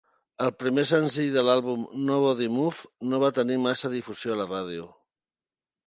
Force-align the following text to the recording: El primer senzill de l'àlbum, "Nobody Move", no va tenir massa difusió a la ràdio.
El 0.45 0.51
primer 0.61 0.85
senzill 0.91 1.29
de 1.35 1.43
l'àlbum, 1.49 1.85
"Nobody 2.09 2.49
Move", 2.57 2.91
no 3.13 3.23
va 3.27 3.33
tenir 3.39 3.61
massa 3.69 3.95
difusió 3.97 4.35
a 4.39 4.43
la 4.45 4.53
ràdio. 4.53 4.93